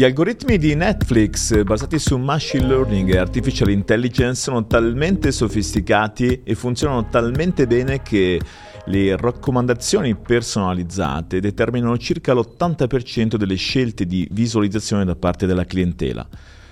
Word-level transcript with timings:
Gli 0.00 0.04
algoritmi 0.04 0.56
di 0.56 0.74
Netflix 0.74 1.62
basati 1.62 1.98
su 1.98 2.16
machine 2.16 2.66
learning 2.66 3.12
e 3.12 3.18
artificial 3.18 3.68
intelligence 3.68 4.40
sono 4.40 4.66
talmente 4.66 5.30
sofisticati 5.30 6.40
e 6.42 6.54
funzionano 6.54 7.10
talmente 7.10 7.66
bene 7.66 8.00
che 8.00 8.40
le 8.86 9.14
raccomandazioni 9.18 10.16
personalizzate 10.16 11.40
determinano 11.40 11.98
circa 11.98 12.32
l'80% 12.32 13.34
delle 13.34 13.56
scelte 13.56 14.06
di 14.06 14.26
visualizzazione 14.30 15.04
da 15.04 15.16
parte 15.16 15.44
della 15.44 15.66
clientela. 15.66 16.26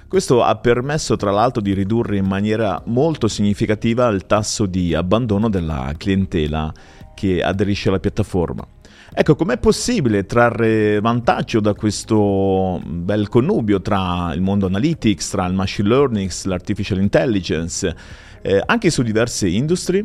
Questo 0.09 0.42
ha 0.42 0.56
permesso 0.56 1.16
tra 1.16 1.30
l'altro 1.30 1.60
di 1.60 1.74
ridurre 1.74 2.16
in 2.16 2.24
maniera 2.24 2.83
molto 2.87 3.29
significativa 3.29 4.09
il 4.09 4.24
tasso 4.24 4.65
di 4.65 4.95
abbandono 4.95 5.51
della 5.51 5.92
clientela 5.98 6.73
che 7.15 7.42
aderisce 7.42 7.91
alla 7.91 8.01
piattaforma. 8.01 8.66
Ecco, 9.12 9.35
com'è 9.35 9.59
possibile 9.59 10.27
trarre 10.27 11.01
vantaggio 11.01 11.61
da 11.61 11.75
questo 11.75 12.80
bel 12.84 13.29
connubio 13.29 13.80
tra 13.80 14.33
il 14.34 14.41
mondo 14.41 14.66
analytics, 14.66 15.30
tra 15.30 15.47
il 15.47 15.55
machine 15.55 15.89
learning, 15.89 16.30
l'artificial 16.45 17.01
intelligence, 17.01 17.97
eh, 18.42 18.62
anche 18.65 18.91
su 18.91 19.03
diverse 19.03 19.48
industrie? 19.48 20.05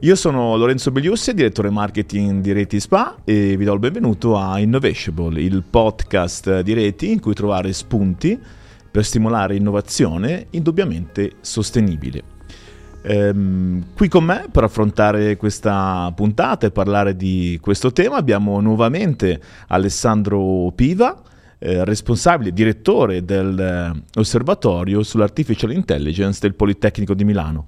Io 0.00 0.16
sono 0.16 0.56
Lorenzo 0.56 0.90
Begliussi, 0.90 1.32
direttore 1.32 1.70
marketing 1.70 2.42
di 2.42 2.52
Reti 2.52 2.80
Spa 2.80 3.16
e 3.24 3.56
vi 3.56 3.64
do 3.64 3.72
il 3.72 3.78
benvenuto 3.78 4.36
a 4.36 4.58
Innovatiable, 4.58 5.40
il 5.40 5.62
podcast 5.62 6.60
di 6.60 6.74
Reti 6.74 7.12
in 7.12 7.20
cui 7.20 7.32
trovare 7.32 7.72
spunti 7.72 8.38
per 8.90 9.04
stimolare 9.04 9.56
innovazione 9.56 10.48
indubbiamente 10.50 11.32
sostenibile. 11.40 12.33
Ehm, 13.06 13.88
qui 13.94 14.08
con 14.08 14.24
me 14.24 14.46
per 14.50 14.64
affrontare 14.64 15.36
questa 15.36 16.10
puntata 16.16 16.66
e 16.66 16.70
parlare 16.70 17.14
di 17.14 17.58
questo 17.60 17.92
tema 17.92 18.16
abbiamo 18.16 18.60
nuovamente 18.60 19.38
Alessandro 19.68 20.72
Piva, 20.74 21.20
eh, 21.58 21.84
responsabile, 21.84 22.52
direttore 22.52 23.22
dell'osservatorio 23.22 25.02
sull'artificial 25.02 25.72
intelligence 25.72 26.38
del 26.40 26.54
Politecnico 26.54 27.12
di 27.12 27.24
Milano. 27.24 27.66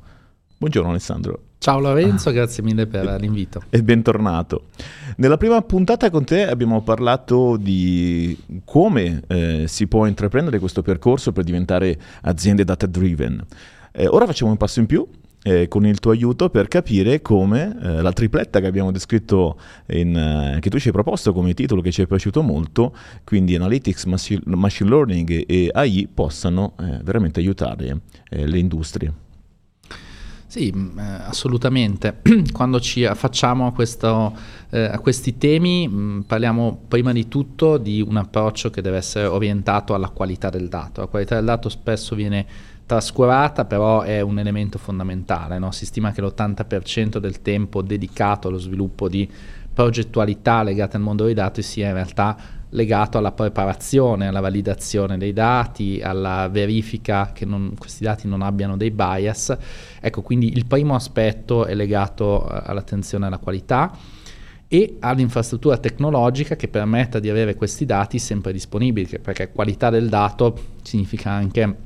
Buongiorno 0.56 0.88
Alessandro. 0.88 1.40
Ciao 1.58 1.80
Lorenzo, 1.80 2.30
ah. 2.30 2.32
grazie 2.32 2.62
mille 2.62 2.86
per 2.86 3.20
l'invito. 3.20 3.62
E 3.68 3.82
bentornato. 3.82 4.68
Nella 5.16 5.36
prima 5.36 5.60
puntata 5.60 6.08
con 6.08 6.24
te 6.24 6.46
abbiamo 6.46 6.80
parlato 6.80 7.58
di 7.58 8.38
come 8.64 9.22
eh, 9.26 9.64
si 9.66 9.86
può 9.86 10.06
intraprendere 10.06 10.58
questo 10.58 10.80
percorso 10.80 11.32
per 11.32 11.44
diventare 11.44 11.98
aziende 12.22 12.64
data 12.64 12.86
driven. 12.86 13.44
Eh, 13.92 14.06
ora 14.06 14.24
facciamo 14.24 14.50
un 14.50 14.56
passo 14.56 14.80
in 14.80 14.86
più 14.86 15.06
eh, 15.46 15.68
con 15.68 15.86
il 15.86 16.00
tuo 16.00 16.10
aiuto 16.10 16.50
per 16.50 16.66
capire 16.66 17.22
come 17.22 17.78
eh, 17.80 18.02
la 18.02 18.12
tripletta 18.12 18.58
che 18.58 18.66
abbiamo 18.66 18.90
descritto, 18.90 19.56
in, 19.90 20.16
eh, 20.16 20.58
che 20.60 20.68
tu 20.68 20.80
ci 20.80 20.88
hai 20.88 20.92
proposto 20.92 21.32
come 21.32 21.54
titolo 21.54 21.80
che 21.80 21.92
ci 21.92 22.02
è 22.02 22.06
piaciuto 22.06 22.42
molto, 22.42 22.92
quindi 23.22 23.54
Analytics, 23.54 24.06
Machine 24.06 24.90
Learning 24.90 25.44
e 25.46 25.70
AI, 25.72 26.08
possano 26.12 26.74
eh, 26.80 26.98
veramente 27.04 27.38
aiutare 27.38 28.00
eh, 28.28 28.44
le 28.44 28.58
industrie. 28.58 29.12
Sì, 30.48 30.72
mm, 30.74 30.98
assolutamente. 30.98 32.22
Quando 32.52 32.80
ci 32.80 33.04
affacciamo 33.04 33.68
a, 33.68 33.72
questo, 33.72 34.36
eh, 34.70 34.80
a 34.80 34.98
questi 34.98 35.38
temi 35.38 35.86
mh, 35.86 35.96
mm, 35.96 36.20
parliamo 36.22 36.80
prima 36.88 37.12
di 37.12 37.28
tutto 37.28 37.78
di 37.78 38.00
un 38.00 38.16
approccio 38.16 38.70
che 38.70 38.82
deve 38.82 38.96
essere 38.96 39.26
orientato 39.26 39.94
alla 39.94 40.08
qualità 40.08 40.50
del 40.50 40.68
dato. 40.68 41.02
La 41.02 41.06
qualità 41.06 41.36
del 41.36 41.44
dato 41.44 41.68
spesso 41.68 42.16
viene 42.16 42.74
trascurata 42.86 43.64
però 43.64 44.02
è 44.02 44.20
un 44.20 44.38
elemento 44.38 44.78
fondamentale. 44.78 45.58
No? 45.58 45.72
Si 45.72 45.84
stima 45.84 46.12
che 46.12 46.22
l'80% 46.22 47.18
del 47.18 47.42
tempo 47.42 47.82
dedicato 47.82 48.48
allo 48.48 48.58
sviluppo 48.58 49.08
di 49.08 49.28
progettualità 49.74 50.62
legate 50.62 50.96
al 50.96 51.02
mondo 51.02 51.24
dei 51.24 51.34
dati 51.34 51.60
sia 51.60 51.88
in 51.88 51.94
realtà 51.94 52.36
legato 52.70 53.18
alla 53.18 53.32
preparazione, 53.32 54.28
alla 54.28 54.40
validazione 54.40 55.18
dei 55.18 55.32
dati, 55.32 56.00
alla 56.02 56.48
verifica 56.48 57.30
che 57.32 57.44
non, 57.44 57.74
questi 57.78 58.04
dati 58.04 58.26
non 58.26 58.42
abbiano 58.42 58.76
dei 58.76 58.90
bias. 58.90 59.56
Ecco, 60.00 60.22
quindi 60.22 60.52
il 60.56 60.66
primo 60.66 60.94
aspetto 60.94 61.66
è 61.66 61.74
legato 61.74 62.48
eh, 62.48 62.62
all'attenzione 62.64 63.26
alla 63.26 63.38
qualità 63.38 63.94
e 64.68 64.96
all'infrastruttura 65.00 65.78
tecnologica 65.78 66.56
che 66.56 66.68
permetta 66.68 67.20
di 67.20 67.30
avere 67.30 67.54
questi 67.54 67.84
dati 67.84 68.18
sempre 68.18 68.52
disponibili, 68.52 69.18
perché 69.20 69.52
qualità 69.52 69.90
del 69.90 70.08
dato 70.08 70.58
significa 70.82 71.30
anche 71.30 71.85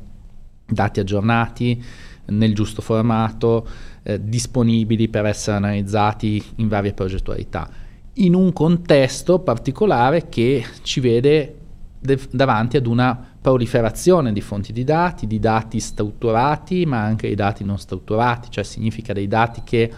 dati 0.71 1.01
aggiornati 1.01 1.83
nel 2.27 2.55
giusto 2.55 2.81
formato, 2.83 3.67
eh, 4.03 4.23
disponibili 4.23 5.09
per 5.09 5.27
essere 5.27 5.57
analizzati 5.57 6.43
in 6.57 6.69
varie 6.69 6.93
progettualità, 6.93 7.69
in 8.15 8.35
un 8.35 8.53
contesto 8.53 9.41
particolare 9.41 10.29
che 10.29 10.65
ci 10.83 11.01
vede 11.01 11.57
de- 11.99 12.19
davanti 12.31 12.77
ad 12.77 12.87
una 12.87 13.29
proliferazione 13.41 14.33
di 14.33 14.41
fonti 14.41 14.73
di 14.73 14.85
dati, 14.85 15.27
di 15.27 15.39
dati 15.39 15.81
strutturati, 15.81 16.87
ma 16.87 17.03
anche 17.03 17.29
di 17.29 17.35
dati 17.35 17.65
non 17.65 17.79
strutturati, 17.79 18.51
cioè 18.51 18.65
significa 18.65 19.13
dei 19.13 19.29
dati 19.29 19.63
che 19.65 19.91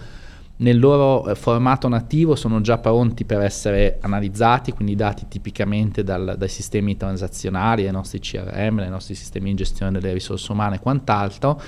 nel 0.62 0.78
loro 0.78 1.26
eh, 1.26 1.34
formato 1.34 1.88
nativo 1.88 2.34
sono 2.36 2.60
già 2.60 2.78
pronti 2.78 3.24
per 3.24 3.40
essere 3.40 3.98
analizzati, 4.00 4.72
quindi 4.72 4.94
dati 4.94 5.26
tipicamente 5.28 6.02
dal, 6.04 6.36
dai 6.38 6.48
sistemi 6.48 6.96
transazionali, 6.96 7.82
dai 7.82 7.92
nostri 7.92 8.20
CRM, 8.20 8.76
dai 8.76 8.88
nostri 8.88 9.14
sistemi 9.14 9.50
di 9.50 9.56
gestione 9.56 9.92
delle 9.92 10.12
risorse 10.12 10.50
umane 10.52 10.76
e 10.76 10.80
quant'altro, 10.80 11.60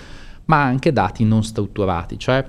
ma 0.46 0.62
anche 0.62 0.92
dati 0.92 1.24
non 1.24 1.42
strutturati, 1.42 2.18
cioè 2.18 2.44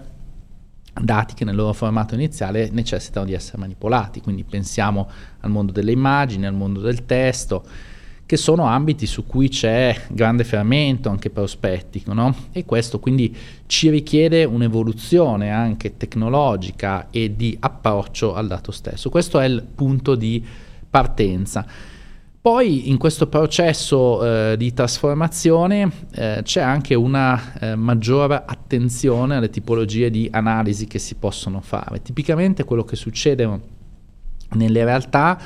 dati 1.01 1.33
che 1.33 1.43
nel 1.43 1.55
loro 1.55 1.73
formato 1.73 2.13
iniziale 2.13 2.69
necessitano 2.71 3.25
di 3.25 3.33
essere 3.33 3.57
manipolati, 3.57 4.21
quindi 4.21 4.43
pensiamo 4.43 5.09
al 5.41 5.49
mondo 5.49 5.71
delle 5.71 5.91
immagini, 5.91 6.45
al 6.45 6.53
mondo 6.53 6.79
del 6.79 7.05
testo, 7.05 7.65
che 8.25 8.37
sono 8.37 8.63
ambiti 8.65 9.05
su 9.05 9.25
cui 9.27 9.49
c'è 9.49 9.95
grande 10.09 10.43
fermento 10.43 11.09
anche 11.09 11.29
prospettico, 11.29 12.13
no? 12.13 12.35
e 12.51 12.65
questo 12.65 12.99
quindi 12.99 13.35
ci 13.67 13.89
richiede 13.89 14.43
un'evoluzione 14.43 15.51
anche 15.51 15.95
tecnologica 15.95 17.07
e 17.11 17.35
di 17.35 17.55
approccio 17.59 18.33
al 18.33 18.47
dato 18.47 18.71
stesso. 18.71 19.09
Questo 19.09 19.39
è 19.39 19.45
il 19.45 19.63
punto 19.63 20.15
di 20.15 20.43
partenza. 20.89 21.65
Poi 22.41 22.89
in 22.89 22.97
questo 22.97 23.27
processo 23.27 24.51
eh, 24.51 24.57
di 24.57 24.71
trasformazione 24.71 25.91
eh, 26.13 26.41
c'è 26.43 26.61
anche 26.61 26.93
una 26.93 27.57
eh, 27.59 27.75
maggiore 27.75 28.43
attenzione 28.45 29.35
alle 29.35 29.49
tipologie 29.49 30.11
di 30.11 30.27
analisi 30.31 30.85
che 30.85 30.99
si 30.99 31.15
possono 31.15 31.59
fare. 31.61 32.03
Tipicamente 32.03 32.63
quello 32.63 32.83
che 32.83 32.95
succede 32.95 33.59
nelle 34.51 34.83
realtà 34.83 35.39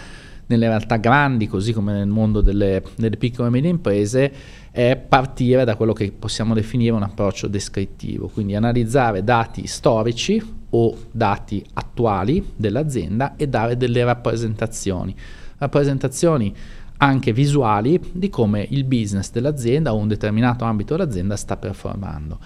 nelle 0.49 0.67
realtà 0.67 0.97
grandi, 0.97 1.47
così 1.47 1.73
come 1.73 1.93
nel 1.93 2.07
mondo 2.07 2.41
delle, 2.41 2.81
delle 2.95 3.17
piccole 3.17 3.49
e 3.49 3.51
medie 3.51 3.69
imprese, 3.69 4.31
è 4.71 4.95
partire 4.97 5.63
da 5.63 5.75
quello 5.75 5.93
che 5.93 6.11
possiamo 6.11 6.55
definire 6.55 6.93
un 6.93 7.03
approccio 7.03 7.47
descrittivo, 7.47 8.27
quindi 8.27 8.55
analizzare 8.55 9.23
dati 9.23 9.67
storici 9.67 10.41
o 10.71 10.97
dati 11.11 11.63
attuali 11.73 12.53
dell'azienda 12.55 13.35
e 13.35 13.47
dare 13.47 13.77
delle 13.77 14.03
rappresentazioni. 14.03 15.15
Rappresentazioni 15.59 16.53
anche 16.97 17.31
visuali 17.31 17.99
di 18.11 18.29
come 18.29 18.65
il 18.71 18.85
business 18.85 19.31
dell'azienda 19.31 19.93
o 19.93 19.97
un 19.97 20.07
determinato 20.07 20.65
ambito 20.65 20.95
dell'azienda 20.95 21.35
sta 21.35 21.57
performando. 21.57 22.39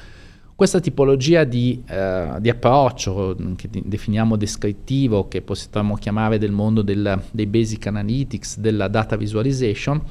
Questa 0.64 0.80
tipologia 0.80 1.44
di, 1.44 1.84
eh, 1.86 2.36
di, 2.40 2.50
approccio 2.50 3.36
che 3.58 3.68
definiamo 3.70 4.38
descrittivo, 4.38 5.28
che 5.28 5.42
possiamo 5.42 5.96
chiamare 5.96 6.38
del 6.38 6.54
mondo 6.54 6.82
del, 6.82 7.22
dei 7.32 7.48
basic 7.48 7.88
analytics, 7.88 8.60
della 8.60 8.88
data 8.88 9.18
visualization, 9.18 10.02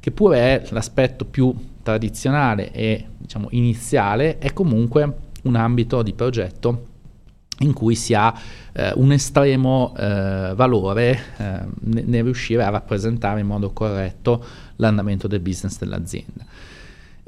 che 0.00 0.10
pure 0.10 0.38
è 0.38 0.66
l'aspetto 0.70 1.26
più 1.26 1.54
tradizionale 1.82 2.72
e 2.72 3.04
diciamo, 3.18 3.48
iniziale, 3.50 4.38
è 4.38 4.54
comunque 4.54 5.14
un 5.42 5.56
ambito 5.56 6.00
di 6.00 6.14
progetto 6.14 6.86
in 7.58 7.74
cui 7.74 7.94
si 7.94 8.14
ha 8.14 8.32
eh, 8.72 8.92
un 8.94 9.12
estremo 9.12 9.94
eh, 9.94 10.54
valore 10.56 11.20
eh, 11.36 11.60
nel 11.80 12.22
riuscire 12.22 12.64
a 12.64 12.70
rappresentare 12.70 13.40
in 13.40 13.46
modo 13.46 13.72
corretto 13.74 14.42
l'andamento 14.76 15.28
del 15.28 15.40
business 15.40 15.76
dell'azienda. 15.76 16.46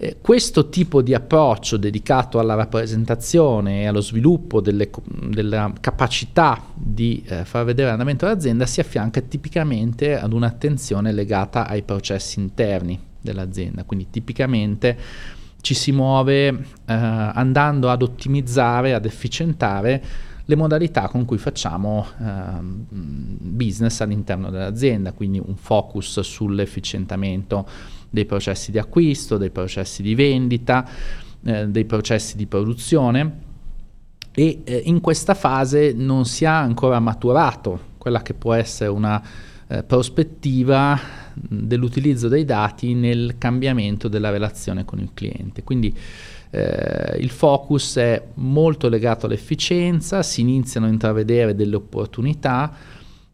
Eh, 0.03 0.17
questo 0.19 0.71
tipo 0.71 1.03
di 1.03 1.13
approccio 1.13 1.77
dedicato 1.77 2.39
alla 2.39 2.55
rappresentazione 2.55 3.83
e 3.83 3.87
allo 3.87 4.01
sviluppo 4.01 4.63
delle, 4.63 4.89
della 5.29 5.71
capacità 5.79 6.59
di 6.75 7.23
eh, 7.27 7.45
far 7.45 7.67
vedere 7.67 7.91
l'andamento 7.91 8.25
dell'azienda 8.25 8.65
si 8.65 8.81
affianca 8.81 9.21
tipicamente 9.21 10.19
ad 10.19 10.33
un'attenzione 10.33 11.13
legata 11.13 11.69
ai 11.69 11.83
processi 11.83 12.41
interni 12.41 12.99
dell'azienda, 13.21 13.85
quindi 13.85 14.09
tipicamente 14.09 14.97
ci 15.61 15.75
si 15.75 15.93
muove 15.93 16.49
eh, 16.49 16.55
andando 16.87 17.91
ad 17.91 18.01
ottimizzare, 18.01 18.95
ad 18.95 19.05
efficientare 19.05 20.03
le 20.47 20.57
modalità 20.57 21.09
con 21.09 21.27
cui 21.27 21.37
facciamo 21.37 22.07
eh, 22.19 22.25
business 22.59 24.01
all'interno 24.01 24.49
dell'azienda, 24.49 25.13
quindi 25.13 25.43
un 25.45 25.57
focus 25.57 26.21
sull'efficientamento 26.21 27.69
dei 28.11 28.27
processi 28.27 28.71
di 28.71 28.79
acquisto, 28.79 29.37
dei 29.39 29.51
processi 29.51 30.03
di 30.03 30.15
vendita, 30.15 30.89
eh, 31.45 31.69
dei 31.69 31.85
processi 31.85 32.37
di 32.37 32.47
produzione 32.47 33.49
e 34.33 34.61
eh, 34.65 34.83
in 34.85 35.01
questa 35.01 35.35
fase 35.35 35.93
non 35.93 36.25
si 36.25 36.45
ha 36.45 36.59
ancora 36.59 37.01
maturato 37.01 37.89
quella 37.99 38.23
che 38.23 38.35
può 38.35 38.53
essere 38.53 38.91
una 38.91 39.23
eh, 39.67 39.83
prospettiva 39.83 40.99
dell'utilizzo 41.35 42.29
dei 42.29 42.45
dati 42.45 42.95
nel 42.95 43.37
cambiamento 43.39 44.09
della 44.09 44.31
relazione 44.31 44.85
con 44.85 44.99
il 44.99 45.11
cliente. 45.15 45.63
Quindi 45.63 45.95
eh, 46.51 47.17
il 47.19 47.31
focus 47.31 47.97
è 47.97 48.23
molto 48.35 48.89
legato 48.89 49.27
all'efficienza, 49.27 50.23
si 50.23 50.41
iniziano 50.41 50.87
a 50.87 50.91
intravedere 50.91 51.55
delle 51.55 51.77
opportunità 51.77 52.73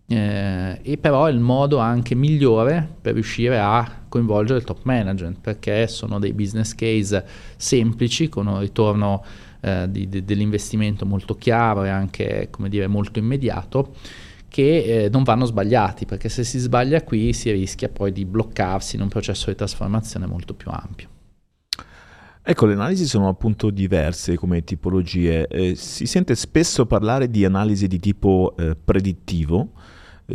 eh, 0.06 0.78
e 0.82 0.98
però 0.98 1.24
è 1.24 1.32
il 1.32 1.40
modo 1.40 1.78
anche 1.78 2.14
migliore 2.14 2.86
per 3.00 3.14
riuscire 3.14 3.58
a 3.58 4.04
coinvolgere 4.16 4.58
il 4.58 4.64
top 4.64 4.80
management 4.82 5.38
perché 5.40 5.86
sono 5.86 6.18
dei 6.18 6.32
business 6.32 6.74
case 6.74 7.24
semplici 7.56 8.28
con 8.28 8.46
un 8.46 8.60
ritorno 8.60 9.22
eh, 9.60 9.86
di, 9.90 10.08
di, 10.08 10.24
dell'investimento 10.24 11.04
molto 11.04 11.36
chiaro 11.36 11.84
e 11.84 11.90
anche 11.90 12.48
dire 12.68 12.86
molto 12.86 13.18
immediato 13.18 13.94
che 14.48 15.04
eh, 15.04 15.08
non 15.10 15.22
vanno 15.22 15.44
sbagliati, 15.44 16.06
perché 16.06 16.30
se 16.30 16.42
si 16.42 16.58
sbaglia 16.58 17.02
qui 17.02 17.34
si 17.34 17.50
rischia 17.50 17.90
poi 17.90 18.10
di 18.10 18.24
bloccarsi 18.24 18.96
in 18.96 19.02
un 19.02 19.08
processo 19.08 19.50
di 19.50 19.56
trasformazione 19.56 20.24
molto 20.24 20.54
più 20.54 20.70
ampio. 20.70 21.08
Ecco, 22.42 22.64
le 22.64 22.74
analisi 22.74 23.06
sono 23.06 23.28
appunto 23.28 23.70
diverse 23.70 24.36
come 24.36 24.62
tipologie. 24.64 25.46
Eh, 25.48 25.74
si 25.74 26.06
sente 26.06 26.34
spesso 26.36 26.86
parlare 26.86 27.28
di 27.28 27.44
analisi 27.44 27.86
di 27.86 27.98
tipo 27.98 28.54
eh, 28.56 28.76
predittivo 28.76 29.72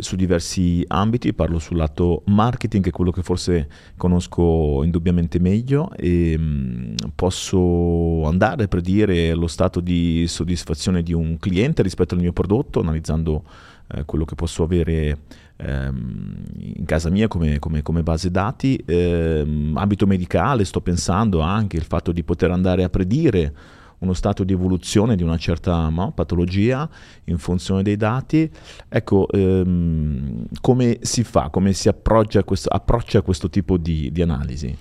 su 0.00 0.16
diversi 0.16 0.82
ambiti, 0.86 1.34
parlo 1.34 1.58
sul 1.58 1.76
lato 1.76 2.22
marketing, 2.26 2.82
che 2.82 2.88
è 2.88 2.92
quello 2.92 3.10
che 3.10 3.22
forse 3.22 3.68
conosco 3.96 4.82
indubbiamente 4.82 5.38
meglio, 5.38 5.90
e 5.92 6.34
mm, 6.38 6.94
posso 7.14 8.26
andare 8.26 8.64
a 8.64 8.68
predire 8.68 9.34
lo 9.34 9.46
stato 9.46 9.80
di 9.80 10.24
soddisfazione 10.26 11.02
di 11.02 11.12
un 11.12 11.36
cliente 11.38 11.82
rispetto 11.82 12.14
al 12.14 12.20
mio 12.20 12.32
prodotto, 12.32 12.80
analizzando 12.80 13.44
eh, 13.88 14.04
quello 14.04 14.24
che 14.24 14.34
posso 14.34 14.62
avere 14.62 15.18
ehm, 15.56 16.42
in 16.76 16.84
casa 16.84 17.10
mia 17.10 17.28
come, 17.28 17.58
come, 17.58 17.82
come 17.82 18.02
base 18.02 18.30
dati. 18.30 18.82
Ehm, 18.86 19.76
ambito 19.76 20.06
medicale, 20.06 20.64
sto 20.64 20.80
pensando 20.80 21.40
anche 21.40 21.76
il 21.76 21.84
fatto 21.84 22.12
di 22.12 22.22
poter 22.22 22.50
andare 22.50 22.82
a 22.82 22.88
predire 22.88 23.54
uno 24.02 24.12
stato 24.12 24.44
di 24.44 24.52
evoluzione 24.52 25.16
di 25.16 25.22
una 25.22 25.38
certa 25.38 25.88
no, 25.88 26.12
patologia 26.12 26.88
in 27.24 27.38
funzione 27.38 27.82
dei 27.82 27.96
dati. 27.96 28.50
Ecco, 28.88 29.28
ehm, 29.28 30.46
come 30.60 30.98
si 31.02 31.24
fa, 31.24 31.48
come 31.50 31.72
si 31.72 31.88
approccia 31.88 32.44
questo, 32.44 32.68
approccia 32.68 33.22
questo 33.22 33.48
tipo 33.48 33.76
di, 33.76 34.10
di 34.12 34.22
analisi? 34.22 34.76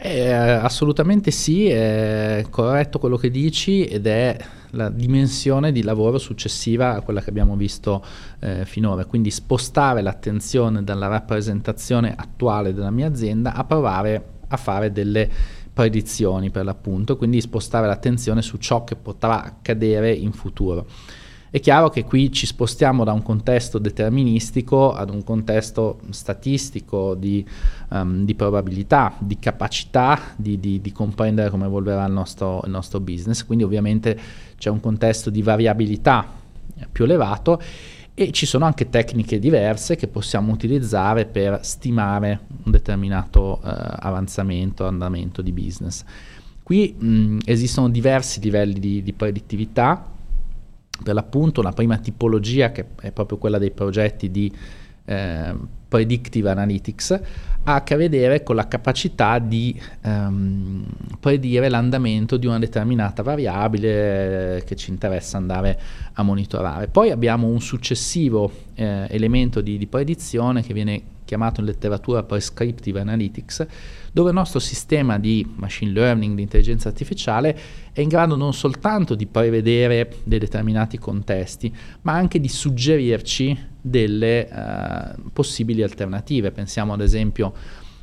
Eh, 0.00 0.30
assolutamente 0.30 1.32
sì, 1.32 1.66
è 1.66 2.46
corretto 2.50 3.00
quello 3.00 3.16
che 3.16 3.30
dici 3.30 3.84
ed 3.84 4.06
è 4.06 4.36
la 4.72 4.90
dimensione 4.90 5.72
di 5.72 5.82
lavoro 5.82 6.18
successiva 6.18 6.94
a 6.94 7.00
quella 7.00 7.20
che 7.20 7.30
abbiamo 7.30 7.56
visto 7.56 8.04
eh, 8.38 8.64
finora, 8.64 9.04
quindi 9.06 9.30
spostare 9.30 10.00
l'attenzione 10.00 10.84
dalla 10.84 11.08
rappresentazione 11.08 12.14
attuale 12.16 12.72
della 12.72 12.90
mia 12.90 13.08
azienda 13.08 13.54
a 13.54 13.64
provare 13.64 14.36
a 14.48 14.56
fare 14.56 14.92
delle 14.92 15.28
predizioni 15.78 16.50
per 16.50 16.64
l'appunto, 16.64 17.16
quindi 17.16 17.40
spostare 17.40 17.86
l'attenzione 17.86 18.42
su 18.42 18.56
ciò 18.56 18.82
che 18.82 18.96
potrà 18.96 19.44
accadere 19.44 20.12
in 20.12 20.32
futuro. 20.32 20.86
È 21.50 21.60
chiaro 21.60 21.88
che 21.88 22.02
qui 22.02 22.32
ci 22.32 22.46
spostiamo 22.46 23.04
da 23.04 23.12
un 23.12 23.22
contesto 23.22 23.78
deterministico 23.78 24.92
ad 24.92 25.08
un 25.08 25.22
contesto 25.22 26.00
statistico 26.10 27.14
di, 27.14 27.46
um, 27.90 28.24
di 28.24 28.34
probabilità, 28.34 29.14
di 29.20 29.38
capacità 29.38 30.18
di, 30.34 30.58
di, 30.58 30.80
di, 30.80 30.90
comprendere 30.90 31.48
come 31.48 31.66
evolverà 31.66 32.04
il 32.06 32.12
nostro, 32.12 32.60
il 32.64 32.70
nostro 32.70 32.98
business, 32.98 33.44
quindi 33.46 33.62
ovviamente 33.62 34.18
c'è 34.58 34.70
un 34.70 34.80
contesto 34.80 35.30
di 35.30 35.42
variabilità 35.42 36.26
più 36.90 37.04
elevato 37.04 37.62
e 38.20 38.32
ci 38.32 38.46
sono 38.46 38.64
anche 38.64 38.88
tecniche 38.88 39.38
diverse 39.38 39.94
che 39.94 40.08
possiamo 40.08 40.50
utilizzare 40.50 41.24
per 41.24 41.60
stimare 41.62 42.40
un 42.64 42.72
determinato 42.72 43.60
uh, 43.62 43.68
avanzamento, 43.68 44.84
andamento 44.84 45.40
di 45.40 45.52
business. 45.52 46.02
Qui 46.64 46.96
mh, 46.98 47.38
esistono 47.44 47.88
diversi 47.88 48.40
livelli 48.40 48.80
di, 48.80 49.04
di 49.04 49.12
predittività 49.12 50.04
per 51.00 51.14
l'appunto 51.14 51.60
una 51.60 51.70
prima 51.70 51.96
tipologia 51.98 52.72
che 52.72 52.86
è 53.00 53.12
proprio 53.12 53.38
quella 53.38 53.58
dei 53.58 53.70
progetti 53.70 54.32
di 54.32 54.52
eh, 55.08 55.54
predictive 55.88 56.50
analytics 56.50 57.20
ha 57.64 57.74
a 57.74 57.82
che 57.82 57.96
vedere 57.96 58.42
con 58.42 58.56
la 58.56 58.68
capacità 58.68 59.38
di 59.38 59.78
ehm, 60.02 60.86
predire 61.20 61.68
l'andamento 61.68 62.36
di 62.36 62.46
una 62.46 62.58
determinata 62.58 63.22
variabile 63.22 64.56
eh, 64.56 64.64
che 64.64 64.76
ci 64.76 64.90
interessa 64.90 65.36
andare 65.36 65.78
a 66.14 66.22
monitorare. 66.22 66.88
Poi 66.88 67.10
abbiamo 67.10 67.46
un 67.46 67.60
successivo 67.60 68.50
eh, 68.74 69.06
elemento 69.10 69.60
di, 69.60 69.76
di 69.76 69.86
predizione 69.86 70.62
che 70.62 70.72
viene 70.72 71.02
chiamato 71.28 71.60
in 71.60 71.66
letteratura 71.66 72.22
prescriptive 72.22 73.00
analytics, 73.00 73.66
dove 74.10 74.30
il 74.30 74.34
nostro 74.34 74.58
sistema 74.58 75.18
di 75.18 75.46
machine 75.56 75.92
learning, 75.92 76.34
di 76.34 76.40
intelligenza 76.40 76.88
artificiale, 76.88 77.58
è 77.92 78.00
in 78.00 78.08
grado 78.08 78.34
non 78.34 78.54
soltanto 78.54 79.14
di 79.14 79.26
prevedere 79.26 80.20
dei 80.24 80.38
determinati 80.38 80.96
contesti, 80.96 81.70
ma 82.02 82.14
anche 82.14 82.40
di 82.40 82.48
suggerirci 82.48 83.56
delle 83.78 84.48
uh, 84.50 85.30
possibili 85.34 85.82
alternative. 85.82 86.50
Pensiamo 86.50 86.94
ad 86.94 87.02
esempio 87.02 87.52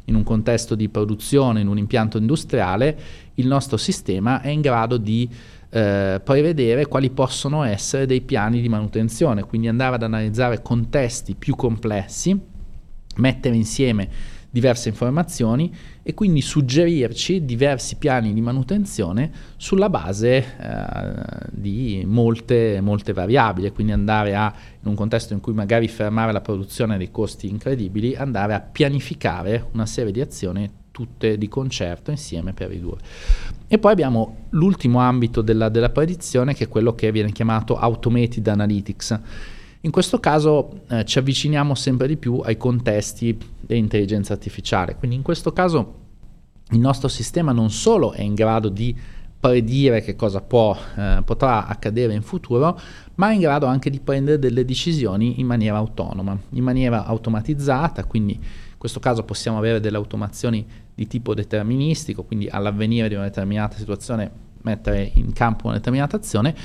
in 0.06 0.14
un 0.14 0.22
contesto 0.22 0.76
di 0.76 0.88
produzione, 0.88 1.62
in 1.62 1.68
un 1.68 1.80
impianto 1.80 2.20
industriale, 2.20 2.96
il 3.36 3.48
nostro 3.48 3.76
sistema 3.76 4.40
è 4.40 4.50
in 4.50 4.62
grado 4.62 4.98
di 4.98 5.28
eh, 5.72 6.22
prevedere 6.24 6.86
quali 6.86 7.10
possono 7.10 7.64
essere 7.64 8.06
dei 8.06 8.22
piani 8.22 8.62
di 8.62 8.70
manutenzione, 8.70 9.44
quindi 9.46 9.68
andare 9.68 9.96
ad 9.96 10.04
analizzare 10.04 10.62
contesti 10.62 11.34
più 11.34 11.56
complessi 11.56 12.54
mettere 13.16 13.56
insieme 13.56 14.10
diverse 14.56 14.88
informazioni 14.88 15.70
e 16.02 16.14
quindi 16.14 16.40
suggerirci 16.40 17.44
diversi 17.44 17.98
piani 17.98 18.34
di 18.34 18.40
manutenzione 18.40 19.30
sulla 19.58 19.90
base 19.90 20.38
eh, 20.38 21.46
di 21.52 22.04
molte, 22.08 22.80
molte 22.80 23.12
variabili, 23.12 23.70
quindi 23.72 23.92
andare 23.92 24.34
a, 24.34 24.54
in 24.82 24.88
un 24.88 24.96
contesto 24.96 25.34
in 25.34 25.42
cui 25.42 25.52
magari 25.52 25.90
fermare 25.90 26.32
la 26.32 26.40
produzione 26.40 26.98
dei 26.98 27.12
costi 27.12 27.50
incredibili, 27.50 28.16
andare 28.16 28.54
a 28.54 28.62
pianificare 28.62 29.68
una 29.74 29.86
serie 29.86 30.14
di 30.14 30.22
azioni 30.22 30.72
tutte 30.90 31.38
di 31.38 31.50
concerto 31.50 32.12
insieme 32.12 32.54
per 32.54 32.70
ridurre. 32.70 33.04
E 33.68 33.78
poi 33.78 33.92
abbiamo 33.92 34.46
l'ultimo 34.52 35.00
ambito 35.00 35.42
della, 35.42 35.68
della 35.68 35.90
predizione 35.90 36.54
che 36.54 36.64
è 36.64 36.68
quello 36.70 36.96
che 36.96 37.12
viene 37.12 37.34
chiamato 37.34 37.78
automated 37.78 38.48
analytics 38.48 39.20
in 39.86 39.92
questo 39.92 40.20
caso 40.20 40.82
eh, 40.88 41.06
ci 41.06 41.20
avviciniamo 41.20 41.76
sempre 41.76 42.08
di 42.08 42.18
più 42.18 42.42
ai 42.44 42.58
contesti 42.58 43.38
dell'intelligenza 43.60 44.34
artificiale, 44.34 44.96
quindi 44.96 45.16
in 45.16 45.22
questo 45.22 45.54
caso 45.54 46.04
il 46.72 46.80
nostro 46.80 47.08
sistema 47.08 47.52
non 47.52 47.70
solo 47.70 48.12
è 48.12 48.22
in 48.22 48.34
grado 48.34 48.70
di 48.70 48.96
predire 49.40 50.02
che 50.02 50.16
cosa 50.16 50.42
può, 50.42 50.76
eh, 50.98 51.22
potrà 51.24 51.68
accadere 51.68 52.16
in 52.16 52.24
futuro, 52.24 52.80
ma 53.16 53.30
è 53.30 53.34
in 53.34 53.42
grado 53.42 53.68
anche 53.68 53.92
di 53.92 54.00
prendere 54.00 54.40
delle 54.40 54.66
decisioni 54.66 55.40
in 55.40 55.46
maniera 55.46 55.78
autonoma, 55.78 56.36
in 56.50 56.64
maniera 56.64 57.06
automatizzata, 57.06 58.06
quindi 58.06 58.34
in 58.34 58.78
questo 58.80 59.00
caso 59.00 59.22
possiamo 59.22 59.60
avere 59.60 59.80
delle 59.80 59.98
automazioni 59.98 60.66
di 60.96 61.06
tipo 61.06 61.36
deterministico, 61.36 62.24
quindi 62.24 62.48
all'avvenire 62.50 63.08
di 63.08 63.14
una 63.14 63.26
determinata 63.26 63.78
situazione 63.78 64.32
mettere 64.64 65.12
in 65.14 65.32
campo 65.32 65.68
una 65.68 65.76
determinata 65.76 66.16
azione, 66.16 66.56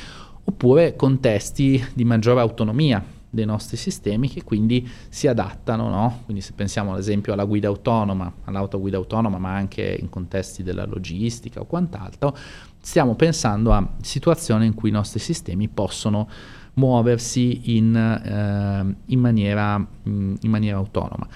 oppure 0.50 0.96
contesti 0.96 1.82
di 1.94 2.04
maggiore 2.04 2.40
autonomia 2.40 3.02
dei 3.32 3.44
nostri 3.44 3.76
sistemi 3.76 4.28
che 4.28 4.42
quindi 4.42 4.86
si 5.08 5.28
adattano, 5.28 5.88
no? 5.88 6.22
quindi 6.24 6.42
se 6.42 6.52
pensiamo 6.54 6.92
ad 6.92 6.98
esempio 6.98 7.32
alla 7.32 7.44
guida 7.44 7.68
autonoma, 7.68 8.32
all'autoguida 8.44 8.96
autonoma, 8.96 9.38
ma 9.38 9.54
anche 9.54 9.96
in 10.00 10.08
contesti 10.08 10.64
della 10.64 10.84
logistica 10.84 11.60
o 11.60 11.66
quant'altro, 11.66 12.36
stiamo 12.80 13.14
pensando 13.14 13.72
a 13.72 13.94
situazioni 14.02 14.66
in 14.66 14.74
cui 14.74 14.88
i 14.88 14.92
nostri 14.92 15.20
sistemi 15.20 15.68
possono 15.68 16.28
muoversi 16.74 17.76
in, 17.76 17.94
eh, 17.94 18.96
in, 19.06 19.20
maniera, 19.20 19.86
in 20.04 20.38
maniera, 20.42 20.78
autonoma. 20.78 21.28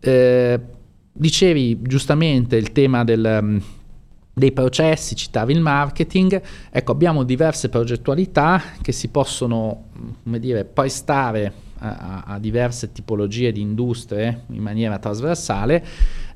Eh, 0.00 0.60
dicevi 1.10 1.80
giustamente 1.80 2.56
il 2.56 2.72
tema 2.72 3.04
del 3.04 3.80
dei 4.34 4.52
processi, 4.52 5.14
citavi 5.14 5.52
il 5.52 5.60
marketing, 5.60 6.40
ecco 6.70 6.92
abbiamo 6.92 7.22
diverse 7.22 7.68
progettualità 7.68 8.62
che 8.80 8.92
si 8.92 9.08
possono 9.08 9.84
come 10.22 10.38
dire, 10.38 10.64
prestare 10.64 11.52
a, 11.78 12.22
a, 12.26 12.38
diverse 12.38 12.92
tipologie 12.92 13.52
di 13.52 13.60
industrie 13.60 14.44
in 14.50 14.62
maniera 14.62 14.98
trasversale 14.98 15.84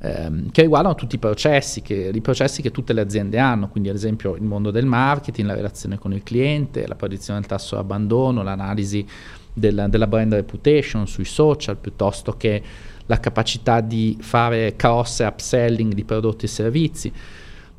ehm, 0.00 0.50
che 0.50 0.62
riguardano 0.62 0.94
tutti 0.94 1.14
i 1.14 1.18
processi 1.18 1.82
che, 1.82 2.10
i 2.12 2.20
processi 2.20 2.62
che 2.62 2.70
tutte 2.70 2.92
le 2.92 3.00
aziende 3.00 3.38
hanno, 3.38 3.68
quindi 3.68 3.88
ad 3.88 3.94
esempio 3.94 4.34
il 4.34 4.42
mondo 4.42 4.70
del 4.70 4.86
marketing, 4.86 5.46
la 5.46 5.54
relazione 5.54 5.98
con 5.98 6.12
il 6.12 6.22
cliente, 6.22 6.86
la 6.86 6.96
predizione 6.96 7.40
del 7.40 7.48
tasso 7.48 7.76
di 7.76 7.80
abbandono, 7.80 8.42
l'analisi 8.42 9.06
della, 9.52 9.88
della 9.88 10.06
brand 10.06 10.34
reputation 10.34 11.06
sui 11.06 11.24
social 11.24 11.76
piuttosto 11.76 12.36
che 12.36 12.62
la 13.06 13.20
capacità 13.20 13.80
di 13.80 14.18
fare 14.20 14.74
cross 14.76 15.20
e 15.20 15.24
upselling 15.24 15.94
di 15.94 16.04
prodotti 16.04 16.44
e 16.44 16.48
servizi 16.48 17.12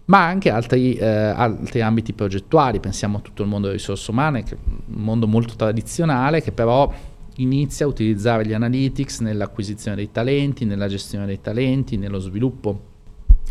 ma 0.07 0.25
anche 0.25 0.49
altri, 0.49 0.95
eh, 0.95 1.05
altri, 1.05 1.81
ambiti 1.81 2.13
progettuali, 2.13 2.79
pensiamo 2.79 3.17
a 3.17 3.21
tutto 3.21 3.43
il 3.43 3.49
mondo 3.49 3.67
delle 3.67 3.79
risorse 3.79 4.11
umane, 4.11 4.43
che 4.43 4.55
è 4.55 4.57
un 4.65 5.01
mondo 5.03 5.27
molto 5.27 5.55
tradizionale 5.55 6.41
che 6.41 6.51
però 6.51 6.91
inizia 7.37 7.85
a 7.85 7.89
utilizzare 7.89 8.45
gli 8.45 8.53
analytics 8.53 9.19
nell'acquisizione 9.19 9.97
dei 9.97 10.11
talenti, 10.11 10.65
nella 10.65 10.87
gestione 10.87 11.25
dei 11.25 11.41
talenti, 11.41 11.97
nello 11.97 12.19
sviluppo 12.19 12.79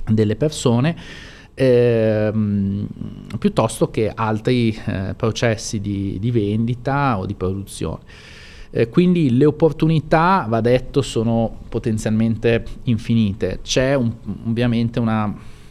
delle 0.09 0.37
persone. 0.37 0.97
Ehm, 1.59 2.87
piuttosto 3.39 3.91
che 3.91 4.11
altri 4.15 4.79
eh, 4.87 5.15
processi 5.15 5.81
di, 5.81 6.19
di, 6.19 6.31
vendita 6.31 7.19
o 7.19 7.27
di 7.27 7.35
produzione. 7.35 8.01
Eh, 8.71 8.89
quindi 8.89 9.37
le 9.37 9.45
opportunità, 9.45 10.47
va 10.49 10.61
detto, 10.61 11.03
sono 11.03 11.61
potenzialmente 11.69 12.65
infinite. 12.85 13.61
C'è 13.63 13.95
un, 13.95 14.13
ovviamente 14.47 15.01
un 15.01 15.09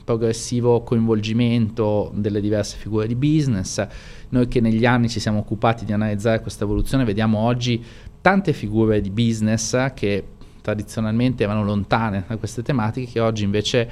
progressivo 0.06 0.84
coinvolgimento 0.84 2.12
delle 2.16 2.40
diverse 2.40 2.78
figure 2.78 3.08
di 3.08 3.16
business. 3.16 3.86
Noi 4.30 4.48
che 4.48 4.62
negli 4.62 4.86
anni 4.86 5.10
ci 5.10 5.20
siamo 5.20 5.40
occupati 5.40 5.84
di 5.84 5.92
analizzare 5.92 6.40
questa 6.40 6.64
evoluzione, 6.64 7.04
vediamo 7.04 7.40
oggi 7.40 7.84
tante 8.22 8.54
figure 8.54 9.02
di 9.02 9.10
business 9.10 9.92
che 9.94 10.24
tradizionalmente 10.62 11.44
erano 11.44 11.64
lontane 11.64 12.24
da 12.28 12.38
queste 12.38 12.62
tematiche, 12.62 13.12
che 13.12 13.20
oggi 13.20 13.44
invece 13.44 13.90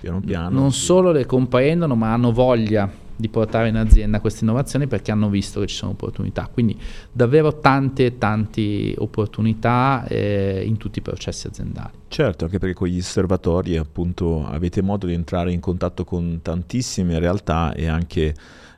piano 0.00 0.20
piano 0.20 0.48
non 0.50 0.72
sì. 0.72 0.84
solo 0.84 1.12
le 1.12 1.26
comprendono, 1.26 1.94
ma 1.94 2.12
hanno 2.12 2.32
voglia 2.32 2.90
di 3.16 3.28
portare 3.28 3.68
in 3.68 3.76
azienda 3.76 4.20
queste 4.20 4.44
innovazioni 4.44 4.86
perché 4.86 5.10
hanno 5.10 5.28
visto 5.28 5.60
che 5.60 5.66
ci 5.66 5.74
sono 5.76 5.92
opportunità. 5.92 6.48
Quindi 6.52 6.78
davvero 7.10 7.58
tante, 7.58 8.18
tante 8.18 8.94
opportunità 8.98 10.04
eh, 10.06 10.62
in 10.66 10.76
tutti 10.76 10.98
i 10.98 11.02
processi 11.02 11.46
aziendali. 11.46 11.92
Certo, 12.08 12.44
anche 12.44 12.58
perché 12.58 12.74
con 12.74 12.88
gli 12.88 12.98
osservatori 12.98 13.76
appunto 13.76 14.46
avete 14.46 14.82
modo 14.82 15.06
di 15.06 15.14
entrare 15.14 15.52
in 15.52 15.60
contatto 15.60 16.04
con 16.04 16.40
tantissime 16.42 17.18
realtà 17.18 17.72
e 17.72 17.86
anche 17.86 18.34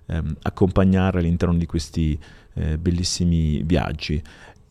ehm, 0.07 0.37
accompagnare 0.42 1.18
all'interno 1.18 1.57
di 1.57 1.66
questi 1.66 2.18
eh, 2.54 2.78
bellissimi 2.78 3.62
viaggi. 3.64 4.23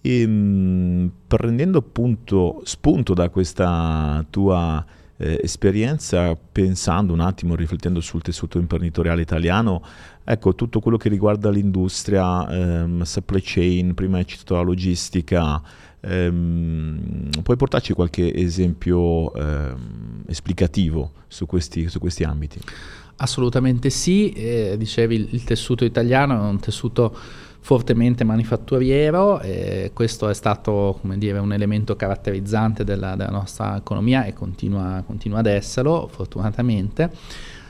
E, 0.02 0.22
ehm, 0.22 0.32
mh, 0.32 1.12
prendendo 1.28 1.80
appunto 1.80 2.62
spunto 2.64 3.14
da 3.14 3.30
questa 3.30 4.26
tua 4.30 4.86
eh, 5.18 5.40
esperienza, 5.42 6.36
pensando 6.36 7.14
un 7.14 7.20
attimo, 7.20 7.56
riflettendo 7.56 8.02
sul 8.02 8.22
tessuto 8.22 8.60
imprenditoriale 8.60 9.22
italiano, 9.22 9.84
ecco 10.24 10.56
tutto 10.56 10.80
quello 10.80 10.98
che 10.98 11.10
riguarda 11.10 11.50
l'industria, 11.50 12.48
ehm, 12.50 13.02
supply 13.02 13.42
chain, 13.44 13.94
prima 13.94 14.18
hai 14.18 14.28
citato 14.28 14.56
la 14.56 14.62
logistica, 14.62 15.62
ehm, 16.00 17.30
puoi 17.44 17.58
portarci 17.58 17.94
qualche 17.94 18.34
esempio 18.34 19.34
ehm, 19.34 20.24
esplicativo 20.28 21.12
su 21.28 21.46
questi, 21.46 21.90
su 21.90 22.00
questi 22.00 22.24
ambiti? 22.24 22.60
Assolutamente 23.20 23.90
sì, 23.90 24.32
eh, 24.32 24.76
dicevi 24.78 25.30
il, 25.32 25.44
tessuto 25.44 25.84
italiano 25.84 26.36
è 26.36 26.50
un 26.50 26.60
tessuto 26.60 27.18
fortemente 27.68 28.24
manifatturiero 28.24 29.42
e 29.42 29.92
questo 29.94 30.30
è 30.30 30.34
stato 30.34 31.02
dire, 31.16 31.38
un 31.40 31.52
elemento 31.52 31.98
caratterizzante 31.98 32.86
della, 32.86 33.18
della 33.18 33.30
nostra 33.30 33.76
economia 33.76 34.24
e 34.24 34.32
continua, 34.32 35.04
continua, 35.06 35.40
ad 35.40 35.48
esserlo 35.48 36.08
fortunatamente. 36.10 37.12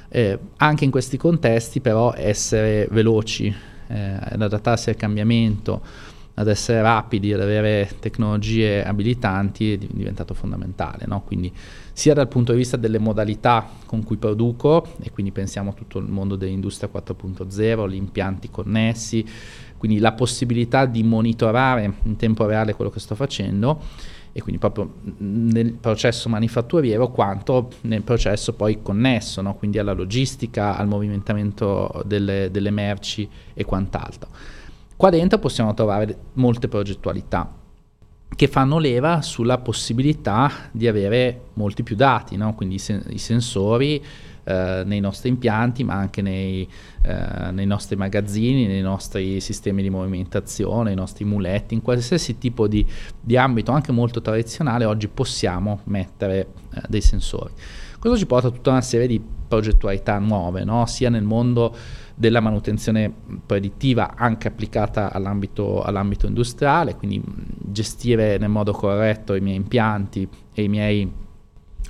Eh, 0.09 0.37
anche 0.57 0.85
in 0.85 0.91
questi 0.91 1.17
contesti 1.17 1.81
però 1.81 2.13
essere 2.15 2.87
veloci, 2.91 3.51
eh, 3.87 4.17
ad 4.19 4.39
adattarsi 4.39 4.89
al 4.89 4.97
cambiamento, 4.97 5.81
ad 6.39 6.47
essere 6.47 6.81
rapidi, 6.81 7.33
ad 7.33 7.41
avere 7.41 7.89
tecnologie 7.99 8.85
abilitanti 8.85 9.73
è 9.73 9.77
diventato 9.77 10.35
fondamentale. 10.35 11.05
No? 11.07 11.23
Quindi 11.23 11.51
sia 11.91 12.13
dal 12.13 12.27
punto 12.27 12.51
di 12.51 12.59
vista 12.59 12.77
delle 12.77 12.99
modalità 12.99 13.67
con 13.87 14.03
cui 14.03 14.17
produco, 14.17 14.85
e 15.01 15.09
quindi 15.09 15.31
pensiamo 15.31 15.71
a 15.71 15.73
tutto 15.73 15.97
il 15.97 16.07
mondo 16.07 16.35
dell'industria 16.35 16.89
4.0, 16.93 17.89
gli 17.89 17.95
impianti 17.95 18.51
connessi, 18.51 19.25
quindi 19.77 19.99
la 19.99 20.13
possibilità 20.13 20.85
di 20.85 21.03
monitorare 21.03 21.93
in 22.03 22.15
tempo 22.15 22.45
reale 22.45 22.73
quello 22.73 22.91
che 22.91 22.99
sto 22.99 23.15
facendo 23.15 23.81
e 24.31 24.41
quindi 24.41 24.59
proprio 24.59 24.93
nel 25.17 25.73
processo 25.73 26.29
manifatturiero 26.29 27.09
quanto 27.09 27.69
nel 27.81 28.03
processo 28.03 28.53
poi 28.53 28.83
connesso, 28.83 29.41
no? 29.41 29.55
quindi 29.55 29.79
alla 29.79 29.93
logistica, 29.93 30.77
al 30.77 30.87
movimentamento 30.87 32.03
delle, 32.05 32.49
delle 32.51 32.69
merci 32.69 33.27
e 33.55 33.65
quant'altro. 33.65 34.29
Qua 34.95 35.09
dentro 35.09 35.39
possiamo 35.39 35.73
trovare 35.73 36.17
molte 36.33 36.67
progettualità 36.67 37.51
che 38.35 38.47
fanno 38.47 38.77
leva 38.77 39.21
sulla 39.23 39.57
possibilità 39.57 40.51
di 40.71 40.87
avere 40.87 41.45
molti 41.53 41.81
più 41.81 41.95
dati, 41.95 42.35
no? 42.35 42.53
quindi 42.53 42.75
i, 42.75 42.79
sen- 42.79 43.05
i 43.09 43.17
sensori 43.17 44.03
eh, 44.47 44.83
nei 44.85 45.01
nostri 45.01 45.27
impianti, 45.27 45.83
ma 45.83 45.95
anche 45.95 46.21
nei, 46.21 46.65
eh, 47.01 47.51
nei, 47.51 47.65
nostri 47.65 47.97
magazzini, 47.97 48.65
nei 48.65 48.81
nostri 48.81 49.41
sistemi 49.41 49.81
di 49.81 49.89
movimentazione, 49.89 50.85
nei 50.85 50.95
nostri 50.95 51.25
muletti, 51.25 51.73
in 51.73 51.81
qualsiasi 51.81 52.37
tipo 52.37 52.65
di, 52.67 52.85
di 53.19 53.35
ambito, 53.35 53.73
anche 53.73 53.91
molto 53.91 54.21
tradizionale, 54.21 54.85
oggi 54.85 55.09
possiamo 55.09 55.81
mettere 55.85 56.47
eh, 56.73 56.81
dei 56.87 57.01
sensori. 57.01 57.51
Questo 57.99 58.17
ci 58.17 58.25
porta 58.25 58.47
a 58.47 58.51
tutta 58.51 58.69
una 58.69 58.81
serie 58.81 59.07
di 59.07 59.21
progettualità 59.47 60.17
nuove, 60.17 60.63
no? 60.63 60.85
sia 60.85 61.09
nel 61.09 61.23
mondo 61.23 61.75
della 62.15 62.39
manutenzione 62.39 63.13
predittiva 63.45 64.15
anche 64.15 64.47
applicata 64.47 65.11
all'ambito, 65.11 65.81
all'ambito 65.81 66.25
industriale, 66.25 66.95
quindi 66.95 67.21
gestire 67.65 68.37
nel 68.37 68.49
modo 68.49 68.71
corretto 68.71 69.35
i 69.35 69.41
miei 69.41 69.57
impianti 69.57 70.27
e 70.53 70.63
i 70.63 70.69
miei 70.69 71.25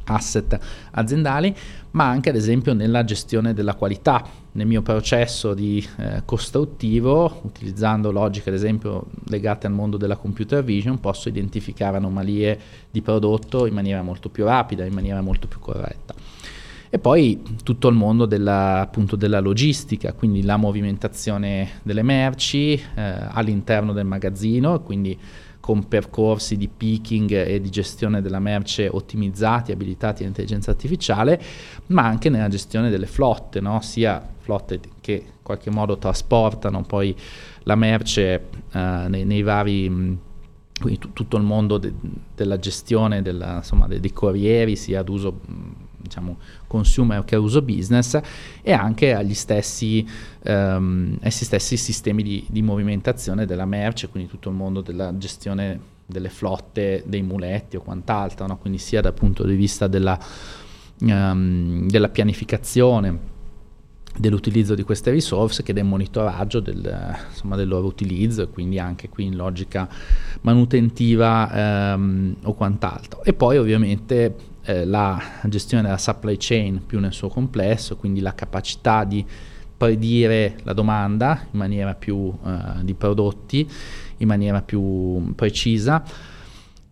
asset 0.05 0.57
aziendali, 0.91 1.55
ma 1.91 2.05
anche 2.07 2.29
ad 2.29 2.35
esempio 2.35 2.73
nella 2.73 3.03
gestione 3.03 3.53
della 3.53 3.75
qualità. 3.75 4.45
Nel 4.57 4.65
mio 4.65 4.81
processo 4.81 5.53
di 5.53 5.85
eh, 5.97 6.23
costruttivo, 6.25 7.41
utilizzando 7.43 8.11
logiche 8.11 8.49
ad 8.49 8.55
esempio 8.55 9.05
legate 9.25 9.67
al 9.67 9.73
mondo 9.73 9.97
della 9.97 10.15
computer 10.15 10.63
vision, 10.63 10.99
posso 10.99 11.29
identificare 11.29 11.97
anomalie 11.97 12.59
di 12.89 13.01
prodotto 13.01 13.67
in 13.67 13.73
maniera 13.75 14.01
molto 14.01 14.29
più 14.29 14.45
rapida, 14.45 14.83
in 14.83 14.93
maniera 14.93 15.21
molto 15.21 15.47
più 15.47 15.59
corretta. 15.59 16.15
E 16.89 16.99
poi 16.99 17.43
tutto 17.63 17.89
il 17.89 17.95
mondo 17.95 18.25
della, 18.25 18.79
appunto, 18.79 19.15
della 19.15 19.41
logistica, 19.41 20.13
quindi 20.13 20.43
la 20.43 20.55
movimentazione 20.55 21.81
delle 21.83 22.01
merci 22.01 22.73
eh, 22.73 22.81
all'interno 23.29 23.91
del 23.91 24.05
magazzino, 24.05 24.79
quindi 24.81 25.17
con 25.67 25.89
percorsi 25.89 26.55
di 26.55 26.69
picking 26.69 27.29
e 27.29 27.59
di 27.59 27.69
gestione 27.69 28.21
della 28.21 28.39
merce 28.39 28.87
ottimizzati, 28.87 29.73
abilitati 29.73 30.21
all'intelligenza 30.21 30.71
artificiale, 30.71 31.41
ma 31.87 32.05
anche 32.05 32.29
nella 32.29 32.47
gestione 32.47 32.89
delle 32.89 33.05
flotte, 33.05 33.59
no? 33.59 33.81
sia 33.81 34.25
flotte 34.37 34.79
che 35.01 35.11
in 35.11 35.43
qualche 35.43 35.69
modo 35.69 35.97
trasportano 35.97 36.83
poi 36.83 37.13
la 37.63 37.75
merce 37.75 38.45
eh, 38.71 39.05
nei, 39.09 39.25
nei, 39.25 39.41
vari... 39.41 40.17
Quindi 40.79 40.99
tutto 41.11 41.35
il 41.35 41.43
mondo 41.43 41.77
de- 41.77 41.93
della 42.33 42.59
gestione 42.59 43.21
della, 43.21 43.55
insomma, 43.55 43.87
dei, 43.87 43.99
dei 43.99 44.13
corrieri, 44.13 44.77
sia 44.77 45.01
ad 45.01 45.09
uso 45.09 45.37
diciamo, 46.07 46.37
consumer 46.65 47.23
che 47.23 47.35
uso 47.35 47.61
business 47.61 48.19
e 48.61 48.71
anche 48.71 49.13
agli 49.13 49.33
stessi, 49.33 50.05
agli 50.43 51.29
stessi 51.29 51.77
sistemi 51.77 52.23
di, 52.23 52.45
di, 52.49 52.61
movimentazione 52.61 53.45
della 53.45 53.65
merce, 53.65 54.09
quindi 54.09 54.29
tutto 54.29 54.49
il 54.49 54.55
mondo 54.55 54.81
della 54.81 55.17
gestione 55.17 55.95
delle 56.05 56.29
flotte, 56.29 57.03
dei 57.05 57.21
muletti 57.21 57.75
o 57.75 57.81
quant'altro, 57.81 58.47
no? 58.47 58.57
quindi 58.57 58.79
sia 58.79 59.01
dal 59.01 59.13
punto 59.13 59.45
di 59.45 59.55
vista 59.55 59.87
della, 59.87 60.17
um, 61.01 61.87
della 61.87 62.09
pianificazione 62.09 63.35
dell'utilizzo 64.17 64.73
di 64.73 64.83
queste 64.83 65.11
risorse 65.11 65.63
che 65.63 65.73
del 65.73 65.85
monitoraggio 65.85 66.59
del, 66.59 67.15
insomma, 67.29 67.55
del, 67.55 67.67
loro 67.67 67.85
utilizzo 67.85 68.41
e 68.41 68.49
quindi 68.49 68.79
anche 68.79 69.09
qui 69.09 69.25
in 69.25 69.35
logica 69.35 69.87
manutentiva 70.41 71.93
ehm, 71.93 72.37
o 72.43 72.53
quant'altro. 72.53 73.23
E 73.23 73.33
poi 73.33 73.57
ovviamente 73.57 74.35
eh, 74.67 74.83
la 74.85 75.21
gestione 75.45 75.83
della 75.83 75.97
supply 75.97 76.35
chain 76.37 76.85
più 76.85 76.99
nel 76.99 77.13
suo 77.13 77.29
complesso, 77.29 77.95
quindi 77.95 78.19
la 78.19 78.35
capacità 78.35 79.05
di 79.05 79.25
predire 79.77 80.57
la 80.63 80.73
domanda 80.73 81.47
in 81.51 81.57
maniera 81.57 81.95
più 81.95 82.33
eh, 82.45 82.83
di 82.83 82.93
prodotti, 82.93 83.65
in 84.17 84.27
maniera 84.27 84.61
più 84.61 85.33
precisa, 85.35 86.03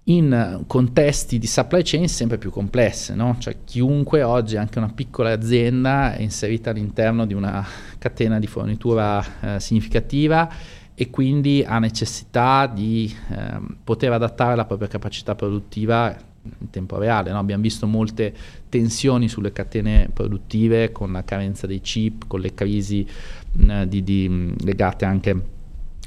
in 0.07 0.63
contesti 0.67 1.37
di 1.37 1.47
supply 1.47 1.81
chain 1.83 2.07
sempre 2.07 2.37
più 2.37 2.49
complesse, 2.49 3.13
no? 3.13 3.35
cioè 3.39 3.57
chiunque 3.65 4.23
oggi, 4.23 4.55
anche 4.55 4.77
una 4.77 4.91
piccola 4.93 5.33
azienda, 5.33 6.13
è 6.13 6.21
inserita 6.21 6.69
all'interno 6.69 7.25
di 7.25 7.33
una 7.33 7.65
catena 7.97 8.39
di 8.39 8.47
fornitura 8.47 9.23
eh, 9.41 9.59
significativa 9.59 10.49
e 10.93 11.09
quindi 11.09 11.61
ha 11.67 11.77
necessità 11.79 12.67
di 12.67 13.13
eh, 13.31 13.59
poter 13.83 14.13
adattare 14.13 14.55
la 14.55 14.63
propria 14.63 14.87
capacità 14.87 15.35
produttiva 15.35 16.15
in 16.59 16.69
tempo 16.69 16.97
reale. 16.97 17.31
No? 17.31 17.39
Abbiamo 17.39 17.61
visto 17.61 17.87
molte 17.87 18.33
tensioni 18.69 19.27
sulle 19.27 19.51
catene 19.51 20.09
produttive 20.13 20.91
con 20.91 21.11
la 21.11 21.23
carenza 21.23 21.67
dei 21.67 21.81
chip, 21.81 22.27
con 22.27 22.39
le 22.39 22.53
crisi 22.53 23.07
mh, 23.53 23.83
di, 23.83 24.03
di, 24.03 24.53
legate 24.63 25.05
anche 25.05 25.41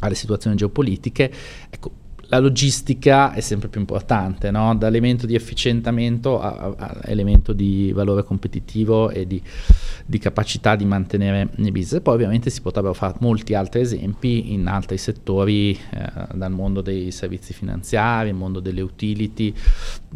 alle 0.01 0.15
situazioni 0.15 0.57
geopolitiche. 0.57 1.33
Ecco, 1.71 1.91
la 2.31 2.39
logistica 2.41 3.33
è 3.33 3.41
sempre 3.41 3.69
più 3.69 3.81
importante, 3.81 4.51
no? 4.51 4.75
da 4.77 4.91
di 4.91 5.35
efficientamento 5.35 6.41
a, 6.41 6.49
a, 6.49 6.75
a, 6.77 7.01
elemento 7.05 7.55
di 7.55 7.91
valore 7.95 8.23
competitivo 8.23 9.09
e 9.09 9.27
di, 9.27 9.41
di, 10.05 10.19
capacità 10.19 10.77
di 10.77 10.85
mantenere 10.85 11.49
i 11.57 11.71
business. 11.71 12.03
Poi 12.03 12.15
ovviamente 12.15 12.51
si 12.51 12.61
potrebbero 12.61 12.93
fare 12.93 13.15
molti 13.21 13.55
altri 13.55 13.81
esempi 13.81 14.53
in 14.53 14.67
altri 14.67 14.99
settori, 14.99 15.73
eh, 15.73 16.27
dal 16.35 16.53
mondo 16.53 16.83
dei 16.83 17.11
servizi 17.13 17.55
finanziari, 17.55 18.29
il 18.29 18.35
mondo 18.35 18.61
delle 18.61 18.83
utility, 18.83 19.55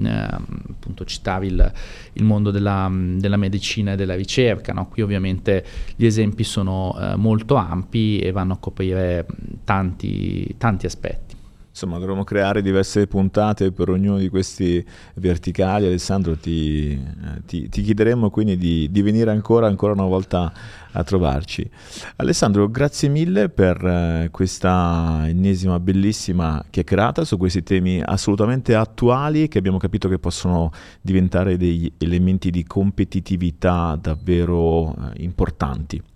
eh, 0.02 0.08
appunto 0.08 1.06
citavi 1.06 1.46
il, 1.46 1.72
il 2.14 2.24
mondo 2.24 2.50
della, 2.50 2.90
della, 2.92 3.38
medicina 3.38 3.92
e 3.92 3.96
della 3.96 4.14
ricerca. 4.14 4.74
No? 4.74 4.86
Qui 4.88 5.00
ovviamente 5.00 5.64
gli 5.96 6.04
esempi 6.04 6.44
sono 6.44 6.94
eh, 6.98 7.16
molto 7.16 7.54
ampi 7.54 8.18
e 8.18 8.32
vanno 8.32 8.52
a 8.52 8.58
coprire 8.58 9.26
tanti, 9.64 10.54
tanti 10.58 10.84
aspetti. 10.84 11.40
Insomma, 11.72 11.98
dovremmo 11.98 12.22
creare 12.22 12.60
diverse 12.60 13.06
puntate 13.06 13.72
per 13.72 13.88
ognuno 13.88 14.18
di 14.18 14.28
questi 14.28 14.84
verticali. 15.14 15.86
Alessandro, 15.86 16.36
ti, 16.36 16.92
eh, 16.92 17.42
ti, 17.46 17.70
ti 17.70 17.80
chiederemo 17.80 18.28
quindi 18.28 18.58
di, 18.58 18.90
di, 18.90 19.00
venire 19.00 19.30
ancora, 19.30 19.68
ancora 19.68 19.94
una 19.94 20.04
volta 20.04 20.52
a 20.92 21.02
trovarci. 21.02 21.68
Alessandro, 22.16 22.68
grazie 22.68 23.08
mille 23.08 23.48
per 23.48 23.82
eh, 23.82 24.28
questa 24.30 25.22
ennesima 25.24 25.80
bellissima 25.80 26.62
chiacchierata 26.68 27.24
su 27.24 27.38
questi 27.38 27.62
temi 27.62 28.02
assolutamente 28.04 28.74
attuali 28.74 29.48
che 29.48 29.56
abbiamo 29.56 29.78
capito 29.78 30.10
che 30.10 30.18
possono 30.18 30.70
diventare 31.00 31.56
degli 31.56 31.90
elementi 31.96 32.50
di 32.50 32.64
competitività 32.64 33.98
davvero 33.98 34.90
eh, 34.90 35.22
importanti. 35.22 36.11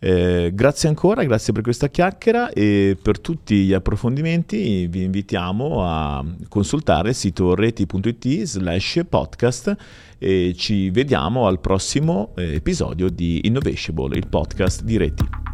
Eh, 0.00 0.52
grazie 0.54 0.88
ancora, 0.88 1.24
grazie 1.24 1.52
per 1.52 1.62
questa 1.62 1.88
chiacchiera 1.88 2.50
e 2.50 2.96
per 3.00 3.18
tutti 3.18 3.64
gli 3.64 3.72
approfondimenti 3.72 4.86
vi 4.86 5.02
invitiamo 5.02 5.84
a 5.84 6.24
consultare 6.48 7.08
il 7.08 7.14
sito 7.16 7.56
reti.it 7.56 8.42
slash 8.42 9.00
podcast 9.08 9.76
e 10.18 10.54
ci 10.56 10.90
vediamo 10.90 11.46
al 11.46 11.58
prossimo 11.58 12.32
eh, 12.36 12.54
episodio 12.54 13.08
di 13.08 13.40
Innovatiable, 13.44 14.16
il 14.16 14.28
podcast 14.28 14.82
di 14.82 14.96
Reti. 14.96 15.47